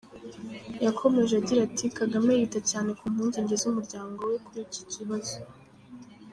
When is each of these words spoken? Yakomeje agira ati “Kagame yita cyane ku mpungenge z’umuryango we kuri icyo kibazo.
Yakomeje 0.85 1.33
agira 1.41 1.59
ati 1.67 1.85
“Kagame 1.99 2.31
yita 2.39 2.59
cyane 2.69 2.89
ku 2.99 3.03
mpungenge 3.13 3.53
z’umuryango 3.61 4.19
we 4.29 4.35
kuri 4.45 4.59
icyo 4.67 4.83
kibazo. 4.93 5.35